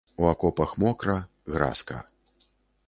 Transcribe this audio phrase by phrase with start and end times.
[0.21, 1.19] У акопах мокра,
[1.57, 1.99] гразка.